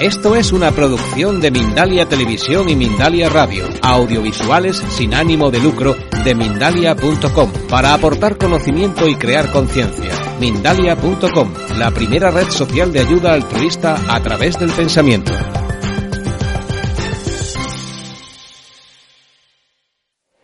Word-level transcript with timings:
Esto 0.00 0.36
es 0.36 0.52
una 0.52 0.70
producción 0.70 1.40
de 1.40 1.50
Mindalia 1.50 2.08
Televisión 2.08 2.68
y 2.68 2.76
Mindalia 2.76 3.28
Radio, 3.28 3.66
audiovisuales 3.82 4.76
sin 4.76 5.12
ánimo 5.12 5.50
de 5.50 5.58
lucro 5.58 5.96
de 6.22 6.36
mindalia.com, 6.36 7.52
para 7.68 7.94
aportar 7.94 8.38
conocimiento 8.38 9.08
y 9.08 9.16
crear 9.16 9.50
conciencia. 9.50 10.12
Mindalia.com, 10.38 11.52
la 11.78 11.90
primera 11.90 12.30
red 12.30 12.48
social 12.48 12.92
de 12.92 13.00
ayuda 13.00 13.32
altruista 13.32 13.96
a 14.08 14.22
través 14.22 14.56
del 14.60 14.70
pensamiento. 14.70 15.32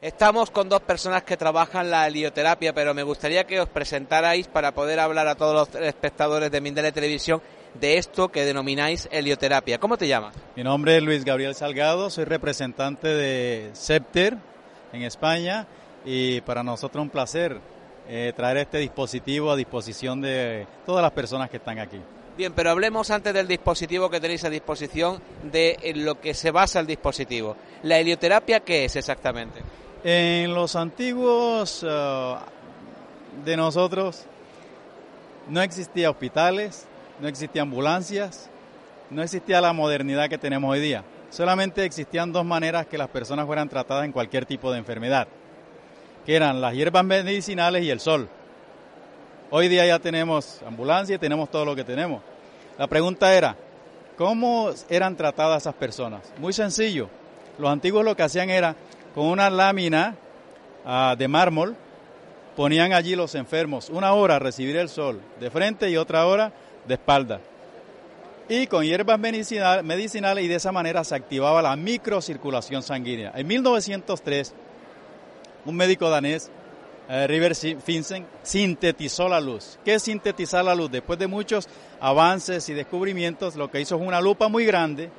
Estamos 0.01 0.51
con 0.51 0.69
dos 0.69 0.81
personas 0.81 1.23
que 1.23 1.37
trabajan 1.37 1.93
la 1.93 2.09
helioterapia, 2.09 2.75
pero 2.75 2.93
me 2.93 3.05
gustaría 3.05 3.45
que 3.45 3.61
os 3.61 3.69
presentarais 3.69 4.49
para 4.49 4.75
poder 4.75 4.99
hablar 4.99 5.29
a 5.29 5.37
todos 5.37 5.55
los 5.55 5.81
espectadores 5.81 6.51
de 6.51 6.61
Mindalia 6.61 6.91
Televisión 6.91 7.41
de 7.75 7.99
esto 7.99 8.29
que 8.29 8.45
denomináis 8.45 9.09
helioterapia. 9.11 9.79
¿Cómo 9.79 9.97
te 9.97 10.09
llamas? 10.09 10.35
Mi 10.57 10.65
nombre 10.65 10.97
es 10.97 11.03
Luis 11.03 11.25
Gabriel 11.25 11.55
Salgado, 11.55 12.11
soy 12.11 12.25
representante 12.25 13.09
de 13.09 13.71
Scepter 13.75 14.37
en 14.93 15.03
España 15.03 15.67
y 16.05 16.41
para 16.43 16.63
nosotros 16.63 17.03
un 17.03 17.11
placer 17.11 17.59
eh, 18.09 18.33
traer 18.37 18.59
este 18.59 18.79
dispositivo 18.79 19.51
a 19.51 19.57
disposición 19.57 20.21
de 20.21 20.67
todas 20.85 21.03
las 21.03 21.13
personas 21.13 21.51
que 21.51 21.57
están 21.57 21.79
aquí. 21.79 22.01
Bien, 22.37 22.53
pero 22.53 22.71
hablemos 22.71 23.11
antes 23.11 23.33
del 23.33 23.47
dispositivo 23.47 24.11
que 24.11 24.21
tenéis 24.21 24.45
a 24.45 24.51
disposición 24.51 25.21
de 25.45 25.93
lo 25.95 26.21
que 26.21 26.35
se 26.35 26.51
basa 26.51 26.81
el 26.81 26.87
dispositivo. 26.87 27.57
¿La 27.85 27.99
helioterapia 27.99 28.61
qué 28.61 28.87
es 28.87 28.97
exactamente? 28.97 29.61
En 30.03 30.53
los 30.53 30.75
antiguos 30.75 31.83
uh, 31.85 32.37
de 33.45 33.57
nosotros 33.57 34.25
no 35.49 35.63
existía 35.63 36.11
hospitales, 36.11 36.87
no 37.21 37.29
existía 37.29 37.63
ambulancias, 37.63 38.49
no 39.11 39.23
existía 39.23 39.61
la 39.61 39.73
modernidad 39.73 40.29
que 40.29 40.39
tenemos 40.39 40.71
hoy 40.71 40.81
día. 40.81 41.05
Solamente 41.31 41.85
existían 41.85 42.33
dos 42.33 42.45
maneras 42.45 42.87
que 42.87 42.99
las 42.99 43.09
personas 43.09 43.47
fueran 43.47 43.69
tratadas 43.69 44.05
en 44.05 44.13
cualquier 44.13 44.47
tipo 44.47 44.71
de 44.73 44.79
enfermedad, 44.79 45.27
que 46.25 46.37
eran 46.37 46.61
las 46.61 46.75
hierbas 46.75 47.05
medicinales 47.05 47.85
y 47.85 47.91
el 47.91 48.01
sol. 48.01 48.29
Hoy 49.51 49.69
día 49.69 49.87
ya 49.87 49.99
tenemos 49.99 50.61
ambulancia 50.67 51.17
y 51.17 51.19
tenemos 51.19 51.51
todo 51.51 51.65
lo 51.65 51.77
que 51.77 51.85
tenemos. 51.85 52.23
La 52.79 52.87
pregunta 52.87 53.35
era, 53.35 53.57
¿cómo 54.17 54.71
eran 54.89 55.17
tratadas 55.17 55.63
esas 55.63 55.75
personas? 55.75 56.23
Muy 56.39 56.53
sencillo. 56.53 57.09
Los 57.59 57.71
antiguos 57.71 58.05
lo 58.05 58.17
que 58.17 58.25
hacían 58.25 58.51
era, 58.51 58.75
con 59.15 59.27
una 59.27 59.51
lámina 59.51 60.17
uh, 60.85 61.17
de 61.17 61.29
mármol, 61.29 61.77
ponían 62.57 62.93
allí 62.93 63.17
los 63.17 63.35
enfermos 63.35 63.91
una 63.91 64.13
hora 64.13 64.37
a 64.37 64.39
recibir 64.39 64.77
el 64.77 64.89
sol 64.89 65.21
de 65.41 65.51
frente 65.51 65.91
y 65.91 65.97
otra 65.97 66.27
hora 66.27 66.53
de 66.87 66.95
espalda. 66.95 67.41
Y 68.49 68.67
con 68.67 68.85
hierbas 68.85 69.19
medicinales 69.19 70.45
y 70.45 70.49
de 70.49 70.55
esa 70.55 70.71
manera 70.71 71.03
se 71.03 71.15
activaba 71.15 71.63
la 71.63 71.77
microcirculación 71.77 72.83
sanguínea. 72.83 73.33
En 73.35 73.47
1903, 73.47 74.55
un 75.65 75.77
médico 75.77 76.11
danés, 76.11 76.51
eh, 77.09 77.27
River 77.27 77.55
Finsen, 77.55 78.27
sintetizó 78.43 79.29
la 79.29 79.41
luz. 79.41 79.79
¿Qué 79.85 79.99
sintetizar 79.99 80.63
la 80.65 80.75
luz? 80.75 80.91
Después 80.91 81.19
de 81.19 81.27
muchos 81.27 81.69
avances 82.01 82.69
y 82.69 82.75
descubrimientos, 82.75 83.57
lo 83.57 83.71
que 83.71 83.81
hizo 83.81 83.97
es 83.97 84.03
una 84.03 84.21
lupa 84.21 84.49
muy 84.49 84.67
grande, 84.67 85.11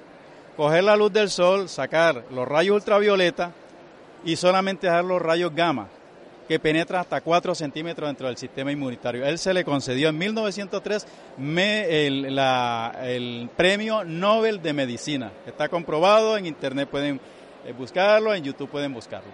coger 0.55 0.83
la 0.83 0.95
luz 0.95 1.11
del 1.11 1.31
sol, 1.31 1.67
sacar 1.67 2.25
los 2.31 2.47
rayos 2.47 2.75
ultravioleta 2.75 3.53
y 4.23 4.35
solamente 4.35 4.85
dejar 4.85 5.05
los 5.05 5.21
rayos 5.21 5.53
gamma 5.55 5.87
que 6.47 6.59
penetra 6.59 6.99
hasta 6.99 7.21
4 7.21 7.55
centímetros 7.55 8.07
dentro 8.07 8.27
del 8.27 8.37
sistema 8.37 8.71
inmunitario. 8.71 9.25
Él 9.25 9.37
se 9.39 9.53
le 9.53 9.63
concedió 9.63 10.09
en 10.09 10.17
1903 10.17 11.05
el, 11.39 12.39
el, 13.03 13.49
premio 13.55 14.03
Nobel 14.03 14.61
de 14.61 14.73
Medicina. 14.73 15.31
Está 15.45 15.69
comprobado, 15.69 16.37
en 16.37 16.45
Internet 16.45 16.89
pueden 16.89 17.19
eh, 17.65 17.73
buscarlo, 17.73 18.33
en 18.33 18.43
YouTube 18.43 18.69
pueden 18.69 18.93
buscarlo. 18.93 19.31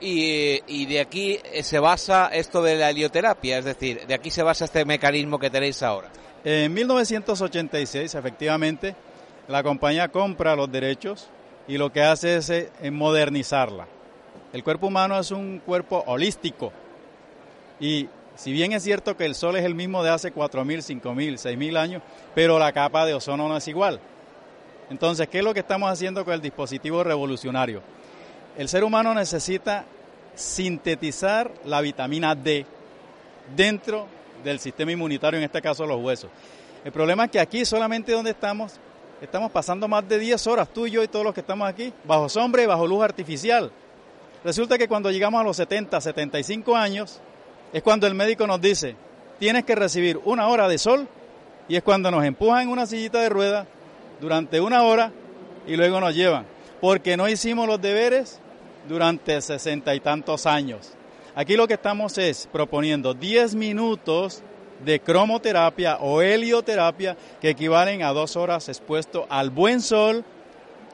Y, 0.00 0.60
y, 0.66 0.86
de 0.86 1.00
aquí 1.00 1.38
eh, 1.44 1.62
se 1.62 1.78
basa 1.78 2.28
esto 2.28 2.62
de 2.62 2.76
la 2.76 2.90
helioterapia, 2.90 3.58
es 3.58 3.64
decir, 3.64 4.06
de 4.06 4.14
aquí 4.14 4.30
se 4.30 4.42
basa 4.42 4.66
este 4.66 4.84
mecanismo 4.84 5.38
que 5.38 5.50
tenéis 5.50 5.82
ahora. 5.82 6.10
En 6.44 6.74
1986, 6.74 8.14
efectivamente, 8.14 8.94
la 9.48 9.62
compañía 9.62 10.08
compra 10.08 10.54
los 10.54 10.70
derechos 10.70 11.30
y 11.66 11.78
lo 11.78 11.90
que 11.90 12.02
hace 12.02 12.36
es 12.36 12.50
eh, 12.50 12.70
modernizarla. 12.90 13.86
El 14.52 14.62
cuerpo 14.62 14.86
humano 14.86 15.18
es 15.18 15.30
un 15.30 15.60
cuerpo 15.60 16.04
holístico. 16.06 16.72
Y 17.80 18.08
si 18.36 18.52
bien 18.52 18.72
es 18.72 18.82
cierto 18.82 19.16
que 19.16 19.24
el 19.24 19.34
Sol 19.34 19.56
es 19.56 19.64
el 19.64 19.74
mismo 19.74 20.02
de 20.02 20.10
hace 20.10 20.32
4.000, 20.32 21.00
5.000, 21.02 21.34
6.000 21.34 21.76
años, 21.76 22.02
pero 22.34 22.58
la 22.58 22.72
capa 22.72 23.06
de 23.06 23.14
ozono 23.14 23.48
no 23.48 23.56
es 23.56 23.66
igual. 23.68 24.00
Entonces, 24.90 25.28
¿qué 25.28 25.38
es 25.38 25.44
lo 25.44 25.54
que 25.54 25.60
estamos 25.60 25.90
haciendo 25.90 26.24
con 26.24 26.34
el 26.34 26.40
dispositivo 26.40 27.02
revolucionario? 27.04 27.82
El 28.56 28.68
ser 28.68 28.84
humano 28.84 29.14
necesita 29.14 29.84
sintetizar 30.34 31.50
la 31.64 31.80
vitamina 31.80 32.34
D 32.34 32.66
dentro 33.56 34.06
del 34.42 34.58
sistema 34.58 34.92
inmunitario, 34.92 35.38
en 35.38 35.44
este 35.44 35.62
caso 35.62 35.86
los 35.86 36.02
huesos. 36.02 36.30
El 36.84 36.92
problema 36.92 37.24
es 37.24 37.30
que 37.30 37.40
aquí 37.40 37.64
solamente 37.64 38.12
donde 38.12 38.30
estamos, 38.30 38.74
estamos 39.20 39.50
pasando 39.50 39.88
más 39.88 40.06
de 40.08 40.18
10 40.18 40.46
horas, 40.48 40.68
tú 40.68 40.86
y 40.86 40.90
yo 40.90 41.02
y 41.02 41.08
todos 41.08 41.24
los 41.24 41.34
que 41.34 41.40
estamos 41.40 41.66
aquí, 41.68 41.92
bajo 42.04 42.28
sombra 42.28 42.62
y 42.62 42.66
bajo 42.66 42.86
luz 42.86 43.02
artificial. 43.02 43.70
Resulta 44.44 44.76
que 44.76 44.88
cuando 44.88 45.10
llegamos 45.10 45.40
a 45.40 45.44
los 45.44 45.56
70, 45.56 45.98
75 46.02 46.76
años, 46.76 47.18
es 47.72 47.82
cuando 47.82 48.06
el 48.06 48.14
médico 48.14 48.46
nos 48.46 48.60
dice, 48.60 48.94
tienes 49.38 49.64
que 49.64 49.74
recibir 49.74 50.20
una 50.24 50.48
hora 50.48 50.68
de 50.68 50.76
sol, 50.76 51.08
y 51.66 51.76
es 51.76 51.82
cuando 51.82 52.10
nos 52.10 52.22
empujan 52.24 52.64
en 52.64 52.68
una 52.68 52.84
sillita 52.84 53.22
de 53.22 53.30
ruedas 53.30 53.66
durante 54.20 54.60
una 54.60 54.82
hora 54.82 55.12
y 55.66 55.76
luego 55.76 55.98
nos 55.98 56.14
llevan, 56.14 56.44
porque 56.82 57.16
no 57.16 57.26
hicimos 57.26 57.66
los 57.66 57.80
deberes 57.80 58.38
durante 58.86 59.40
sesenta 59.40 59.94
y 59.94 60.00
tantos 60.00 60.44
años. 60.44 60.92
Aquí 61.34 61.56
lo 61.56 61.66
que 61.66 61.74
estamos 61.74 62.18
es 62.18 62.46
proponiendo 62.52 63.14
10 63.14 63.54
minutos 63.54 64.42
de 64.84 65.00
cromoterapia 65.00 65.96
o 65.96 66.20
helioterapia 66.20 67.16
que 67.40 67.48
equivalen 67.48 68.02
a 68.02 68.12
dos 68.12 68.36
horas 68.36 68.68
expuesto 68.68 69.26
al 69.30 69.48
buen 69.48 69.80
sol 69.80 70.22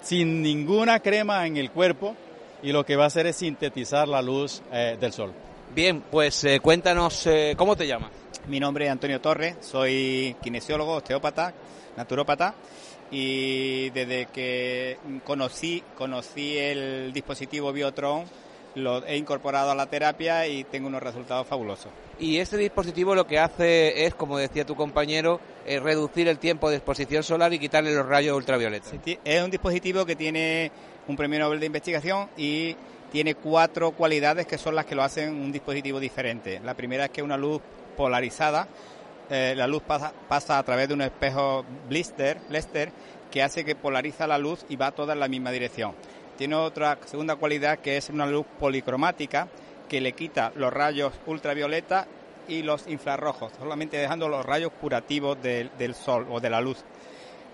sin 0.01 0.41
ninguna 0.41 1.01
crema 1.01 1.47
en 1.49 1.57
el 1.57 1.73
cuerpo 1.73 2.15
y 2.63 2.73
lo 2.73 2.85
que 2.85 2.97
va 2.97 3.05
a 3.05 3.07
hacer 3.07 3.27
es 3.27 3.37
sintetizar 3.37 4.09
la 4.09 4.23
luz 4.23 4.63
eh, 4.73 4.97
del 5.01 5.13
sol. 5.13 5.33
Bien, 5.75 6.03
pues 6.11 6.45
eh, 6.45 6.61
cuéntanos, 6.61 7.27
eh, 7.27 7.55
¿cómo 7.57 7.77
te 7.77 7.87
llamas? 7.87 8.11
Mi 8.49 8.59
nombre 8.59 8.87
es 8.87 8.91
Antonio 8.91 9.21
Torres, 9.21 9.57
soy 9.61 10.37
kinesiólogo, 10.43 10.95
osteópata, 10.95 11.55
naturópata 11.97 12.55
y 13.11 13.91
desde 13.91 14.27
que 14.27 14.99
conocí, 15.25 15.83
conocí 15.97 16.57
el 16.57 17.13
dispositivo 17.13 17.73
Biotron 17.73 18.25
lo 18.75 19.05
he 19.05 19.17
incorporado 19.17 19.71
a 19.71 19.75
la 19.75 19.87
terapia 19.87 20.47
y 20.47 20.65
tengo 20.65 20.89
unos 20.89 21.03
resultados 21.03 21.47
fabulosos. 21.47 21.91
Y 22.19 22.39
este 22.39 22.57
dispositivo 22.57 23.15
lo 23.15 23.27
que 23.27 23.39
hace 23.39 24.05
es, 24.07 24.15
como 24.15 24.39
decía 24.39 24.65
tu 24.65 24.77
compañero, 24.77 25.41
reducir 25.79 26.27
el 26.27 26.39
tiempo 26.39 26.69
de 26.71 26.77
exposición 26.77 27.23
solar 27.23 27.53
y 27.53 27.59
quitarle 27.59 27.95
los 27.95 28.07
rayos 28.07 28.37
ultravioleta. 28.37 28.89
es 29.25 29.43
un 29.43 29.51
dispositivo 29.51 30.05
que 30.05 30.17
tiene 30.17 30.73
un 31.07 31.17
premio 31.17 31.39
Nobel 31.39 31.61
de 31.61 31.67
investigación 31.67 32.29
y 32.37 32.77
tiene 33.13 33.35
cuatro 33.35 33.93
cualidades 33.93 34.47
que 34.47 34.59
son 34.59 34.75
las 34.75 34.87
que 34.87 34.95
lo 34.95 35.03
hacen 35.03 35.35
un 35.35 35.53
dispositivo 35.53 36.01
diferente. 36.01 36.61
La 36.65 36.75
primera 36.75 37.05
es 37.05 37.11
que 37.11 37.21
es 37.21 37.25
una 37.25 37.37
luz 37.37 37.61
polarizada, 37.97 38.69
eh, 39.29 39.55
la 39.57 39.67
luz 39.67 39.83
pasa, 39.83 40.13
pasa, 40.29 40.59
a 40.59 40.63
través 40.63 40.89
de 40.89 40.95
un 40.95 41.03
espejo 41.03 41.65
blister, 41.89 42.39
Lester, 42.49 42.91
que 43.31 43.43
hace 43.43 43.65
que 43.65 43.77
polariza 43.77 44.27
la 44.27 44.39
luz 44.39 44.65
y 44.69 44.77
va 44.77 44.91
toda 44.91 45.13
en 45.13 45.21
la 45.21 45.29
misma 45.29 45.51
dirección. 45.51 45.95
Tiene 46.37 46.55
otra 46.57 46.99
segunda 47.05 47.37
cualidad 47.37 47.79
que 47.79 47.97
es 47.97 48.09
una 48.09 48.27
luz 48.27 48.47
policromática 48.59 49.49
que 49.89 50.01
le 50.01 50.13
quita 50.13 50.53
los 50.57 50.73
rayos 50.73 51.13
ultravioleta 51.27 52.07
y 52.51 52.63
los 52.63 52.87
infrarrojos, 52.87 53.53
solamente 53.59 53.97
dejando 53.97 54.29
los 54.29 54.45
rayos 54.45 54.73
curativos 54.79 55.41
del, 55.41 55.95
sol 55.95 56.27
o 56.31 56.41
de 56.41 56.51
la 56.51 56.61
luz. 56.61 56.85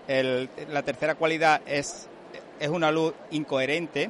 la 0.07 0.81
tercera 0.83 1.15
cualidad 1.15 1.61
es 1.65 2.09
es 2.59 2.69
una 2.69 2.91
luz 2.91 3.13
incoherente. 3.31 4.09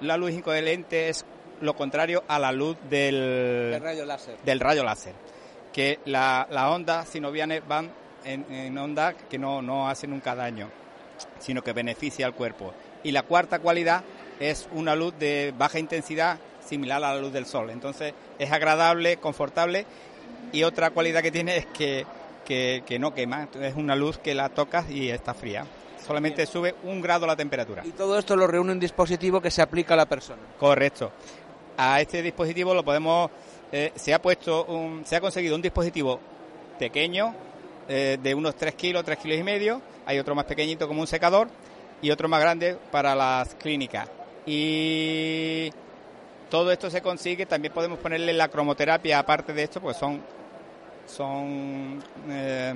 la 0.00 0.16
luz 0.16 0.32
incoherente 0.32 1.08
es 1.08 1.24
lo 1.60 1.74
contrario 1.74 2.24
a 2.28 2.38
la 2.38 2.52
luz 2.52 2.76
del, 2.88 3.80
rayo 3.80 4.04
láser. 4.04 4.36
Del 4.44 4.60
rayo 4.60 4.84
láser. 4.84 5.14
Que 5.72 5.98
las 6.04 6.48
ondas 6.50 7.08
sinovianas 7.08 7.66
van 7.66 7.90
en, 8.24 8.76
onda 8.78 9.14
que 9.14 9.38
no, 9.38 9.62
no 9.62 9.88
hace 9.88 10.06
nunca 10.06 10.34
daño, 10.34 10.70
sino 11.38 11.62
que 11.62 11.72
beneficia 11.72 12.26
al 12.26 12.34
cuerpo. 12.34 12.72
Y 13.02 13.12
la 13.12 13.22
cuarta 13.22 13.58
cualidad 13.58 14.04
es 14.40 14.68
una 14.72 14.94
luz 14.94 15.14
de 15.18 15.52
baja 15.56 15.78
intensidad 15.78 16.38
similar 16.66 17.02
a 17.04 17.14
la 17.14 17.20
luz 17.20 17.32
del 17.32 17.46
sol. 17.46 17.70
Entonces 17.70 18.14
es 18.38 18.52
agradable, 18.52 19.16
confortable 19.18 19.86
y 20.52 20.62
otra 20.62 20.90
cualidad 20.90 21.22
que 21.22 21.32
tiene 21.32 21.56
es 21.56 21.66
que, 21.66 22.06
que, 22.44 22.98
no 22.98 23.14
quema. 23.14 23.48
Es 23.60 23.74
una 23.74 23.96
luz 23.96 24.18
que 24.18 24.34
la 24.34 24.48
tocas 24.48 24.88
y 24.90 25.10
está 25.10 25.34
fría. 25.34 25.66
Solamente 26.06 26.46
sube 26.46 26.74
un 26.84 27.00
grado 27.00 27.26
la 27.26 27.34
temperatura. 27.34 27.82
Y 27.84 27.90
todo 27.90 28.18
esto 28.18 28.36
lo 28.36 28.46
reúne 28.46 28.72
un 28.72 28.80
dispositivo 28.80 29.40
que 29.40 29.50
se 29.50 29.62
aplica 29.62 29.94
a 29.94 29.96
la 29.96 30.06
persona. 30.06 30.42
Correcto. 30.58 31.10
A 31.76 32.00
este 32.00 32.22
dispositivo 32.22 32.74
lo 32.74 32.84
podemos, 32.84 33.30
eh, 33.72 33.90
se 33.96 34.14
ha 34.14 34.20
puesto, 34.20 34.64
un, 34.66 35.04
se 35.04 35.16
ha 35.16 35.20
conseguido 35.20 35.56
un 35.56 35.62
dispositivo 35.62 36.20
pequeño 36.78 37.34
eh, 37.88 38.18
de 38.22 38.34
unos 38.34 38.54
3 38.54 38.74
kilos, 38.74 39.04
3 39.04 39.18
kilos 39.18 39.38
y 39.38 39.42
medio. 39.42 39.80
Hay 40.06 40.18
otro 40.18 40.34
más 40.34 40.44
pequeñito 40.44 40.86
como 40.86 41.00
un 41.00 41.06
secador 41.06 41.48
y 42.00 42.10
otro 42.10 42.28
más 42.28 42.40
grande 42.40 42.76
para 42.90 43.14
las 43.14 43.54
clínicas. 43.54 44.08
Y 44.46 45.70
todo 46.50 46.70
esto 46.72 46.90
se 46.90 47.02
consigue, 47.02 47.46
también 47.46 47.72
podemos 47.72 47.98
ponerle 47.98 48.32
la 48.32 48.48
cromoterapia 48.48 49.18
aparte 49.18 49.52
de 49.52 49.64
esto, 49.64 49.80
pues 49.80 49.96
son, 49.96 50.20
son 51.06 52.02
eh, 52.28 52.74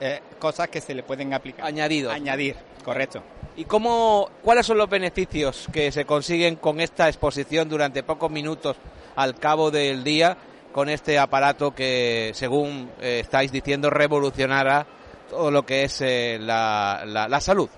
eh, 0.00 0.20
cosas 0.38 0.68
que 0.68 0.80
se 0.80 0.94
le 0.94 1.02
pueden 1.02 1.34
aplicar. 1.34 1.66
Añadidos. 1.66 2.12
Añadir, 2.12 2.56
correcto. 2.84 3.22
¿Y 3.56 3.64
cómo, 3.64 4.28
cuáles 4.42 4.66
son 4.66 4.78
los 4.78 4.88
beneficios 4.88 5.66
que 5.72 5.90
se 5.90 6.04
consiguen 6.04 6.56
con 6.56 6.80
esta 6.80 7.08
exposición 7.08 7.68
durante 7.68 8.02
pocos 8.02 8.30
minutos 8.30 8.76
al 9.14 9.34
cabo 9.36 9.70
del 9.70 10.04
día 10.04 10.36
con 10.72 10.88
este 10.90 11.18
aparato 11.18 11.74
que, 11.74 12.32
según 12.34 12.90
eh, 13.00 13.20
estáis 13.20 13.50
diciendo, 13.50 13.88
revolucionará 13.88 14.86
todo 15.30 15.50
lo 15.50 15.64
que 15.64 15.84
es 15.84 16.00
la, 16.40 17.02
la 17.06 17.40
salud? 17.40 17.68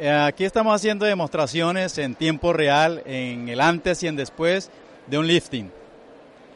Eh, 0.00 0.08
aquí 0.08 0.44
estamos 0.44 0.72
haciendo 0.72 1.06
demostraciones 1.06 1.98
en 1.98 2.14
tiempo 2.14 2.52
real, 2.52 3.02
en 3.04 3.48
el 3.48 3.60
antes 3.60 4.00
y 4.04 4.06
en 4.06 4.14
después 4.14 4.70
de 5.08 5.18
un 5.18 5.26
lifting. 5.26 5.72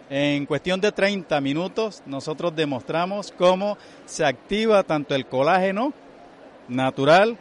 En 0.09 0.47
cuestión 0.47 0.81
de 0.81 0.93
30 0.93 1.41
minutos 1.41 2.05
nosotros 2.07 2.55
demostramos 2.55 3.35
cómo 3.37 3.77
se 4.07 4.25
activa 4.25 4.85
tanto 4.85 5.17
el 5.17 5.27
colágeno 5.27 5.93
natural 6.69 7.37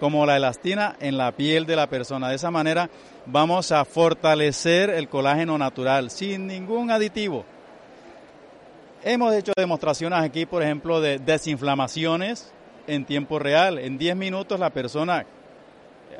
como 0.00 0.26
la 0.26 0.36
elastina 0.36 0.96
en 0.98 1.16
la 1.16 1.30
piel 1.30 1.64
de 1.64 1.76
la 1.76 1.86
persona. 1.86 2.28
De 2.28 2.34
esa 2.34 2.50
manera 2.50 2.90
vamos 3.24 3.70
a 3.70 3.84
fortalecer 3.84 4.90
el 4.90 5.08
colágeno 5.08 5.56
natural 5.58 6.10
sin 6.10 6.48
ningún 6.48 6.90
aditivo. 6.90 7.44
Hemos 9.04 9.32
hecho 9.32 9.52
demostraciones 9.56 10.18
aquí, 10.18 10.44
por 10.44 10.64
ejemplo, 10.64 11.00
de 11.00 11.20
desinflamaciones 11.20 12.52
en 12.88 13.04
tiempo 13.04 13.38
real. 13.38 13.78
En 13.78 13.96
10 13.96 14.16
minutos 14.16 14.58
la 14.58 14.70
persona 14.70 15.24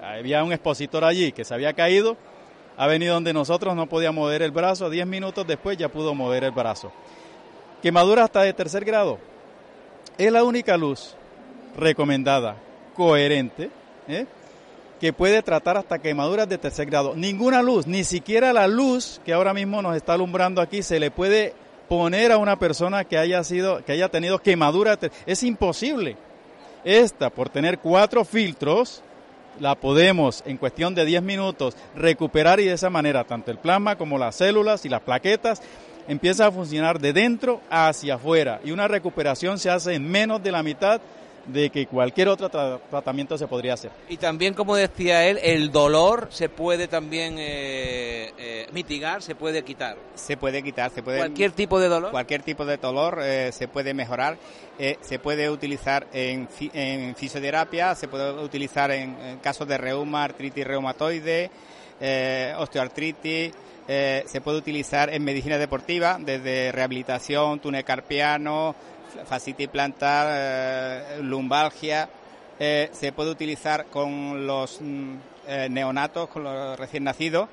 había 0.07 0.45
un 0.45 0.53
expositor 0.53 1.05
allí 1.05 1.33
que 1.33 1.45
se 1.45 1.55
había 1.55 1.73
caído, 1.73 2.17
ha 2.77 2.87
venido 2.87 3.15
donde 3.15 3.33
nosotros 3.33 3.75
no 3.75 3.87
podía 3.87 4.13
mover 4.13 4.43
el 4.43 4.51
brazo, 4.51 4.91
10 4.91 5.07
minutos 5.07 5.47
después 5.47 5.77
ya 5.77 5.89
pudo 5.89 6.15
mover 6.15 6.45
el 6.45 6.53
brazo. 6.53 6.93
Quemadura 7.83 8.25
hasta 8.25 8.43
de 8.43 8.53
tercer 8.53 8.85
grado. 8.85 9.19
Es 10.19 10.31
la 10.33 10.45
única 10.45 10.77
luz 10.77 11.15
recomendada, 11.77 12.57
coherente, 12.95 13.71
¿eh? 14.09 14.27
que 15.01 15.13
puede 15.13 15.43
tratar 15.43 15.77
hasta 15.77 15.99
quemaduras 15.99 16.49
de 16.49 16.59
tercer 16.59 16.87
grado. 16.87 17.15
Ninguna 17.15 17.63
luz, 17.63 17.87
ni 17.87 18.05
siquiera 18.05 18.53
la 18.53 18.67
luz 18.67 19.21
que 19.25 19.33
ahora 19.33 19.53
mismo 19.53 19.83
nos 19.83 19.97
está 19.97 20.15
alumbrando 20.15 20.63
aquí, 20.63 20.83
se 20.83 20.99
le 20.99 21.11
puede 21.11 21.55
poner 21.89 22.33
a 22.33 22.39
una 22.39 22.59
persona 22.59 23.05
que 23.05 23.19
haya 23.19 23.45
sido, 23.45 23.85
que 23.85 23.93
haya 23.93 24.09
tenido 24.09 24.39
quemadura. 24.39 24.99
Es 25.27 25.43
imposible. 25.43 26.17
Esta, 26.85 27.31
por 27.31 27.49
tener 27.49 27.79
cuatro 27.79 28.25
filtros, 28.25 29.03
la 29.61 29.75
podemos 29.75 30.43
en 30.47 30.57
cuestión 30.57 30.95
de 30.95 31.05
10 31.05 31.23
minutos 31.23 31.77
recuperar 31.95 32.61
y 32.61 32.65
de 32.65 32.75
esa 32.75 32.91
manera 32.91 33.25
tanto 33.25 33.51
el 33.51 33.59
plasma 33.59 33.97
como 33.97 34.19
las 34.19 34.37
células 34.37 34.85
y 34.85 34.89
las 34.89 35.03
plaquetas 35.03 35.63
empiezan 36.09 36.49
a 36.49 36.53
funcionar 36.53 37.01
de 37.01 37.13
dentro 37.13 37.61
hacia 37.71 38.15
afuera 38.15 38.61
y 38.65 38.71
una 38.71 38.89
recuperación 38.89 39.59
se 39.59 39.71
hace 39.71 39.95
en 39.95 40.09
menos 40.09 40.43
de 40.43 40.53
la 40.53 40.63
mitad 40.63 41.01
de 41.47 41.71
que 41.71 41.87
cualquier 41.87 42.29
otro 42.29 42.51
tratamiento 42.51 43.39
se 43.39 43.47
podría 43.47 43.75
hacer. 43.75 43.91
Y 44.09 44.17
también, 44.17 44.55
como 44.55 44.75
decía 44.75 45.27
él, 45.27 45.39
el 45.43 45.71
dolor 45.71 46.29
se 46.31 46.49
puede 46.49 46.89
también 46.89 47.37
eh, 47.39 48.33
eh, 48.67 48.73
mitigar, 48.73 49.23
se 49.23 49.35
puede 49.35 49.63
quitar. 49.63 49.97
Se 50.15 50.37
puede 50.37 50.63
quitar, 50.63 50.91
se 50.91 51.03
puede... 51.03 51.19
Cualquier 51.19 51.53
tipo 51.53 51.79
de 51.79 51.89
dolor. 51.89 52.11
Cualquier 52.11 52.43
tipo 52.43 52.65
de 52.65 52.77
dolor 52.77 53.21
eh, 53.23 53.51
se 53.53 53.69
puede 53.69 53.95
mejorar, 53.95 54.39
se 55.01 55.19
puede 55.19 55.49
utilizar 55.49 56.07
en, 56.13 56.49
fisioterapia, 57.17 57.95
se 57.95 58.09
puede 58.09 58.33
utilizar 58.43 58.91
en, 58.91 59.39
casos 59.43 59.67
de 59.67 59.79
reuma, 59.79 60.25
artritis 60.25 60.67
reumatoide, 60.67 61.51
osteoartritis, 62.59 63.53
se 63.87 64.41
puede 64.45 64.59
utilizar 64.59 65.09
en 65.09 65.25
medicina 65.25 65.57
deportiva, 65.57 66.19
desde 66.21 66.73
rehabilitación, 66.73 67.61
túnel 67.61 67.85
carpiano, 67.85 68.75
fascitis 69.25 69.69
plantar, 69.69 70.27
eh, 70.31 71.19
lumbalgia, 71.23 72.09
eh, 72.59 72.91
se 72.93 73.13
puede 73.13 73.31
utilizar 73.31 73.87
con 73.87 74.47
los 74.47 74.81
mm, 74.81 75.15
eh, 75.49 75.69
neonatos, 75.71 76.29
con 76.29 76.45
los 76.45 76.79
recién 76.79 77.05
nacidos, 77.05 77.49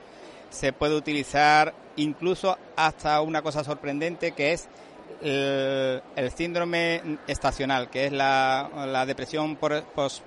se 0.53 0.71
puede 0.71 0.95
utilizar 0.95 1.73
incluso 1.95 2.57
hasta 2.75 3.19
una 3.21 3.41
cosa 3.41 3.63
sorprendente 3.63 4.31
que 4.33 4.53
es 4.53 4.69
el, 5.21 6.31
síndrome 6.35 7.17
estacional, 7.27 7.89
que 7.89 8.05
es 8.05 8.11
la, 8.13 9.03
depresión 9.07 9.55
por, 9.55 9.83
post, 9.83 10.23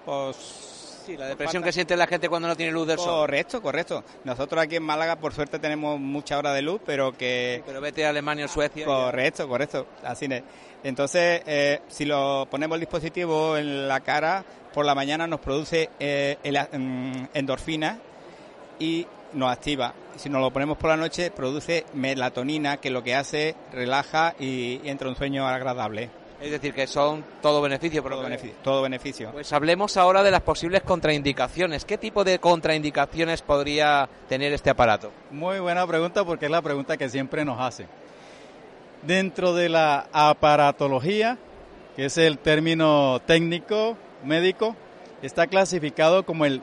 Sí, 1.06 1.16
la 1.16 1.28
depresión 1.28 1.62
que 1.62 1.70
siente 1.70 1.96
la 1.96 2.08
gente 2.08 2.28
cuando 2.28 2.48
no 2.48 2.56
tiene 2.56 2.72
luz 2.72 2.88
del 2.88 2.98
sol. 2.98 3.20
Correcto, 3.20 3.62
correcto. 3.62 4.02
Nosotros 4.24 4.60
aquí 4.60 4.74
en 4.74 4.82
Málaga, 4.82 5.14
por 5.14 5.32
suerte, 5.32 5.60
tenemos 5.60 6.00
mucha 6.00 6.36
hora 6.36 6.52
de 6.52 6.62
luz, 6.62 6.80
pero 6.84 7.16
que... 7.16 7.62
Pero 7.64 7.80
vete 7.80 8.04
a 8.04 8.08
Alemania 8.08 8.46
o 8.46 8.48
Suecia. 8.48 8.84
Correcto, 8.84 9.46
correcto. 9.46 9.86
Así 10.02 10.26
es. 10.28 10.42
Entonces, 10.82 11.42
eh, 11.46 11.80
si 11.86 12.06
lo 12.06 12.48
ponemos 12.50 12.74
el 12.74 12.80
dispositivo 12.80 13.56
en 13.56 13.86
la 13.86 14.00
cara, 14.00 14.44
por 14.74 14.84
la 14.84 14.96
mañana 14.96 15.28
nos 15.28 15.38
produce 15.38 15.90
eh, 16.00 16.38
mm, 16.72 17.26
endorfina 17.34 18.00
y 18.80 19.06
nos 19.32 19.50
activa. 19.50 19.94
Si 20.16 20.28
nos 20.28 20.40
lo 20.40 20.50
ponemos 20.50 20.78
por 20.78 20.90
la 20.90 20.96
noche, 20.96 21.30
produce 21.30 21.84
melatonina, 21.94 22.78
que 22.78 22.90
lo 22.90 23.02
que 23.02 23.14
hace 23.14 23.54
relaja 23.72 24.34
y, 24.38 24.80
entra 24.84 25.08
un 25.08 25.16
sueño 25.16 25.46
agradable. 25.46 26.10
Es 26.40 26.50
decir, 26.50 26.74
que 26.74 26.86
son 26.86 27.24
todo 27.40 27.62
beneficio. 27.62 28.02
Todo 28.02 28.22
beneficio, 28.22 28.56
todo 28.62 28.82
beneficio. 28.82 29.30
Pues 29.32 29.52
hablemos 29.52 29.96
ahora 29.96 30.22
de 30.22 30.30
las 30.30 30.42
posibles 30.42 30.82
contraindicaciones. 30.82 31.84
¿Qué 31.84 31.96
tipo 31.96 32.24
de 32.24 32.38
contraindicaciones 32.38 33.40
podría 33.40 34.08
tener 34.28 34.52
este 34.52 34.68
aparato? 34.68 35.12
Muy 35.30 35.60
buena 35.60 35.86
pregunta 35.86 36.24
porque 36.24 36.44
es 36.46 36.50
la 36.50 36.60
pregunta 36.60 36.96
que 36.96 37.08
siempre 37.08 37.44
nos 37.44 37.60
hacen. 37.60 37.88
Dentro 39.02 39.54
de 39.54 39.70
la 39.70 40.08
aparatología, 40.12 41.38
que 41.94 42.06
es 42.06 42.18
el 42.18 42.38
término 42.38 43.20
técnico 43.24 43.96
médico, 44.22 44.76
está 45.22 45.46
clasificado 45.46 46.26
como 46.26 46.44
el 46.44 46.62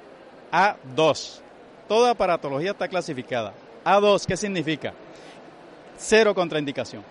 A2. 0.52 1.43
Toda 1.94 2.10
aparatología 2.10 2.72
está 2.72 2.88
clasificada. 2.88 3.54
A2, 3.86 4.26
¿qué 4.26 4.36
significa? 4.36 4.96
Cero 5.96 6.34
contraindicación. 6.34 7.04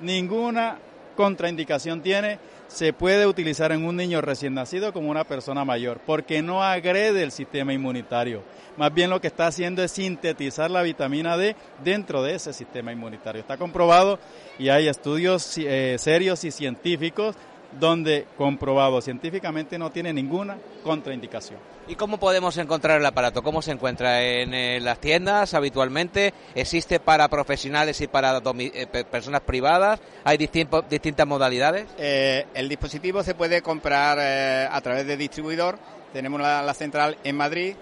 Ninguna 0.00 0.78
contraindicación 1.14 2.00
tiene. 2.02 2.40
Se 2.66 2.92
puede 2.92 3.28
utilizar 3.28 3.70
en 3.70 3.84
un 3.84 3.94
niño 3.94 4.20
recién 4.20 4.54
nacido 4.54 4.92
como 4.92 5.08
una 5.08 5.22
persona 5.22 5.64
mayor, 5.64 6.00
porque 6.04 6.42
no 6.42 6.64
agrede 6.64 7.22
el 7.22 7.30
sistema 7.30 7.72
inmunitario 7.74 8.42
más 8.76 8.92
bien 8.92 9.10
lo 9.10 9.20
que 9.20 9.28
está 9.28 9.46
haciendo 9.46 9.82
es 9.82 9.92
sintetizar 9.92 10.70
la 10.70 10.82
vitamina 10.82 11.36
D 11.36 11.54
dentro 11.84 12.22
de 12.22 12.34
ese 12.34 12.52
sistema 12.52 12.92
inmunitario. 12.92 13.40
Está 13.40 13.56
comprobado 13.56 14.18
y 14.58 14.68
hay 14.68 14.88
estudios 14.88 15.56
eh, 15.58 15.96
serios 15.98 16.44
y 16.44 16.50
científicos 16.50 17.36
donde 17.78 18.26
comprobado 18.36 19.00
científicamente 19.00 19.78
no 19.78 19.90
tiene 19.90 20.12
ninguna 20.12 20.56
contraindicación. 20.82 21.58
¿Y 21.86 21.96
cómo 21.96 22.18
podemos 22.18 22.56
encontrar 22.56 22.98
el 22.98 23.06
aparato? 23.06 23.42
¿Cómo 23.42 23.60
se 23.60 23.72
encuentra? 23.72 24.22
¿En 24.22 24.54
eh, 24.54 24.80
las 24.80 24.98
tiendas 25.00 25.52
habitualmente? 25.52 26.32
¿Existe 26.54 26.98
para 26.98 27.28
profesionales 27.28 28.00
y 28.00 28.06
para 28.06 28.40
eh, 28.58 29.04
personas 29.10 29.42
privadas? 29.42 30.00
¿Hay 30.24 30.38
distintas 30.38 31.26
modalidades? 31.26 31.86
el 31.98 32.68
dispositivo 32.68 33.22
se 33.22 33.34
puede 33.34 33.60
comprar 33.60 34.18
a 34.18 34.80
través 34.80 35.06
de 35.06 35.16
distribuidor. 35.16 35.78
Tenemos 36.12 36.40
la 36.40 36.74
central 36.74 37.18
en 37.24 37.36
Madrid, 37.36 37.74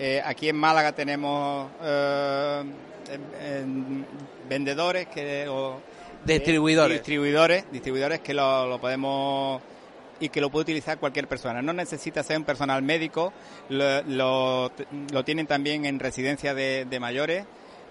eh, 0.00 0.22
aquí 0.24 0.48
en 0.48 0.56
Málaga 0.56 0.92
tenemos 0.92 1.70
eh, 1.82 2.62
vendedores 4.48 5.08
que 5.08 5.48
distribuidores 6.24 6.98
distribuidores 6.98 7.64
distribuidores 7.70 8.20
que 8.20 8.34
lo, 8.34 8.78
podemos 8.80 9.62
y 10.20 10.28
que 10.28 10.40
lo 10.40 10.50
puede 10.50 10.62
utilizar 10.62 10.98
cualquier 10.98 11.28
persona. 11.28 11.62
No 11.62 11.72
necesita 11.72 12.22
ser 12.22 12.38
un 12.38 12.44
personal 12.44 12.82
médico, 12.82 13.32
lo, 13.68 14.70
tienen 15.24 15.46
también 15.46 15.84
en 15.84 15.98
residencia 16.00 16.54
de, 16.54 16.98
mayores 17.00 17.46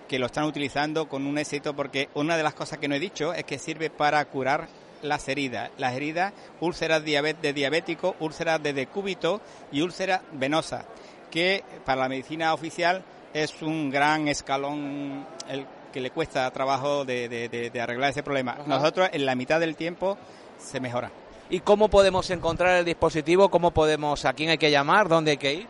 que 0.07 0.19
lo 0.19 0.25
están 0.25 0.45
utilizando 0.45 1.09
con 1.09 1.25
un 1.25 1.37
éxito 1.37 1.75
porque 1.75 2.09
una 2.13 2.37
de 2.37 2.43
las 2.43 2.53
cosas 2.53 2.79
que 2.79 2.87
no 2.87 2.95
he 2.95 2.99
dicho 2.99 3.33
es 3.33 3.43
que 3.43 3.59
sirve 3.59 3.89
para 3.89 4.23
curar 4.25 4.67
las 5.01 5.27
heridas. 5.27 5.69
Las 5.77 5.95
heridas, 5.95 6.33
úlceras 6.59 7.03
de 7.03 7.53
diabético, 7.53 8.15
úlceras 8.19 8.61
de 8.63 8.73
decúbito 8.73 9.41
y 9.71 9.81
úlceras 9.81 10.21
venosas, 10.33 10.85
que 11.29 11.63
para 11.85 12.01
la 12.01 12.09
medicina 12.09 12.53
oficial 12.53 13.03
es 13.33 13.61
un 13.61 13.89
gran 13.89 14.27
escalón 14.27 15.25
el 15.49 15.65
que 15.91 16.01
le 16.01 16.11
cuesta 16.11 16.49
trabajo 16.51 17.05
de, 17.05 17.71
arreglar 17.81 18.11
ese 18.11 18.23
problema. 18.23 18.57
Nosotros 18.65 19.09
en 19.11 19.25
la 19.25 19.35
mitad 19.35 19.59
del 19.59 19.75
tiempo 19.75 20.17
se 20.57 20.79
mejora. 20.79 21.11
¿Y 21.49 21.61
cómo 21.61 21.87
podemos 21.87 22.29
encontrar 22.29 22.79
el 22.79 22.85
dispositivo? 22.85 23.49
¿Cómo 23.49 23.71
podemos, 23.71 24.25
a 24.25 24.33
quién 24.33 24.49
hay 24.49 24.57
que 24.57 24.69
llamar? 24.69 25.07
¿Dónde 25.07 25.31
hay 25.31 25.37
que 25.37 25.53
ir? 25.53 25.65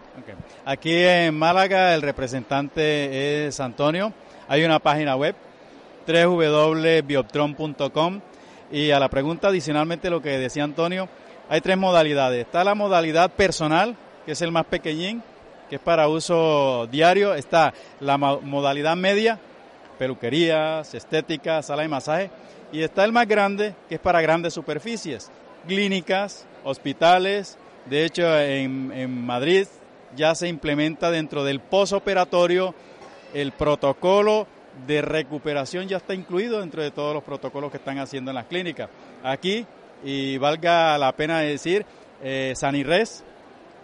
Aquí 0.66 1.04
en 1.04 1.38
Málaga 1.38 1.94
el 1.94 2.02
representante 2.02 3.46
es 3.46 3.60
Antonio. 3.60 4.12
Hay 4.48 4.66
una 4.66 4.80
página 4.80 5.16
web, 5.16 5.36
www.bioptron.com. 6.08 8.22
Y 8.72 8.90
a 8.92 9.00
la 9.00 9.10
pregunta 9.10 9.50
adicionalmente 9.50 10.10
lo 10.10 10.22
que 10.22 10.40
decía 10.40 10.64
Antonio, 10.64 11.10
hay 11.48 11.62
tres 11.62 11.78
modalidades. 11.78 12.46
Está 12.46 12.64
la 12.64 12.74
modalidad 12.76 13.32
personal, 13.32 13.96
que 14.26 14.32
es 14.32 14.42
el 14.42 14.52
más 14.52 14.66
pequeñín, 14.66 15.22
que 15.70 15.76
es 15.76 15.82
para 15.82 16.08
uso 16.08 16.88
diario. 16.88 17.36
Está 17.36 17.74
la 18.00 18.18
modalidad 18.18 18.96
media, 18.96 19.40
peluquerías, 19.98 20.94
estéticas, 20.94 21.66
sala 21.66 21.82
de 21.82 21.88
masaje. 21.88 22.32
Y 22.72 22.82
está 22.82 23.04
el 23.06 23.12
más 23.12 23.28
grande, 23.28 23.76
que 23.90 23.96
es 23.96 24.02
para 24.02 24.22
grandes 24.22 24.54
superficies, 24.54 25.32
clínicas, 25.68 26.46
hospitales. 26.64 27.58
De 27.86 28.06
hecho, 28.06 28.38
en, 28.40 29.26
Madrid 29.26 29.68
ya 30.16 30.36
se 30.36 30.48
implementa 30.48 31.12
dentro 31.12 31.44
del 31.44 31.60
posoperatorio 31.60 32.74
el 33.34 33.52
protocolo 33.52 34.48
de 34.86 35.02
recuperación 35.02 35.88
ya 35.88 35.98
está 35.98 36.14
incluido 36.14 36.60
dentro 36.60 36.84
de 36.84 36.92
todos 36.92 37.14
los 37.14 37.24
protocolos 37.24 37.72
que 37.72 37.78
están 37.78 37.98
haciendo 38.00 38.32
en 38.32 38.36
las 38.36 38.46
clínicas. 38.46 38.90
Aquí, 39.24 39.66
y 40.04 40.38
valga 40.38 40.98
la 40.98 41.12
pena 41.14 41.40
decir, 41.40 41.86
eh, 42.22 42.54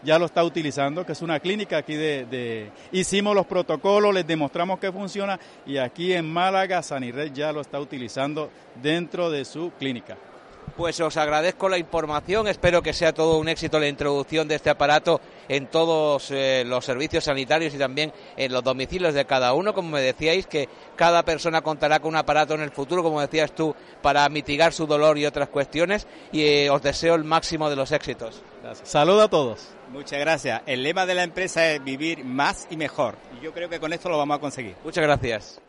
ya 0.03 0.19
lo 0.19 0.25
está 0.25 0.43
utilizando, 0.43 1.05
que 1.05 1.13
es 1.13 1.21
una 1.21 1.39
clínica 1.39 1.77
aquí 1.77 1.95
de, 1.95 2.71
Hicimos 2.91 3.35
los 3.35 3.45
protocolos, 3.45 4.13
les 4.13 4.27
demostramos 4.27 4.79
que 4.79 4.91
funciona 4.91 5.39
y 5.65 5.77
aquí 5.77 6.13
en 6.13 6.31
Málaga 6.31 6.83
Sanirres 6.83 7.33
ya 7.33 7.51
lo 7.51 7.61
está 7.61 7.79
utilizando 7.79 8.49
dentro 8.81 9.29
de 9.29 9.45
su 9.45 9.71
clínica. 9.79 10.17
Pues 10.77 10.99
os 11.01 11.17
agradezco 11.17 11.69
la 11.69 11.77
información, 11.77 12.47
espero 12.47 12.81
que 12.81 12.93
sea 12.93 13.13
todo 13.13 13.37
un 13.37 13.47
éxito 13.47 13.79
la 13.79 13.87
introducción 13.87 14.47
de 14.47 14.55
este 14.55 14.71
aparato 14.71 15.21
en 15.47 15.67
todos 15.67 16.31
eh, 16.31 16.63
los 16.65 16.83
servicios 16.83 17.25
sanitarios 17.25 17.75
y 17.75 17.77
también 17.77 18.11
en 18.37 18.51
los 18.51 18.63
domicilios 18.63 19.13
de 19.13 19.25
cada 19.25 19.53
uno, 19.53 19.73
como 19.73 19.89
me 19.89 20.01
decíais, 20.01 20.47
que 20.47 20.69
cada 20.95 21.23
persona 21.23 21.61
contará 21.61 21.99
con 21.99 22.09
un 22.09 22.15
aparato 22.15 22.55
en 22.55 22.61
el 22.61 22.71
futuro, 22.71 23.03
como 23.03 23.21
decías 23.21 23.53
tú, 23.53 23.75
para 24.01 24.27
mitigar 24.29 24.73
su 24.73 24.87
dolor 24.87 25.17
y 25.19 25.27
otras 25.27 25.49
cuestiones 25.49 26.07
y 26.31 26.41
eh, 26.41 26.69
os 26.71 26.81
deseo 26.81 27.13
el 27.15 27.23
máximo 27.23 27.69
de 27.69 27.75
los 27.75 27.91
éxitos. 27.91 28.41
Saludos 28.83 29.25
a 29.25 29.29
todos. 29.29 29.75
Muchas 29.93 30.19
gracias. 30.19 30.63
El 30.65 30.81
lema 30.81 31.05
de 31.05 31.13
la 31.13 31.21
empresa 31.21 31.71
es 31.71 31.83
vivir 31.83 32.25
más 32.25 32.67
y 32.71 32.77
mejor 32.77 33.15
y 33.39 33.43
yo 33.43 33.53
creo 33.53 33.69
que 33.69 33.79
con 33.79 33.93
esto 33.93 34.09
lo 34.09 34.17
vamos 34.17 34.37
a 34.37 34.41
conseguir. 34.41 34.75
Muchas 34.83 35.03
gracias. 35.03 35.61